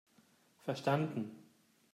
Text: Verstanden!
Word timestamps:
Verstanden! 0.65 1.29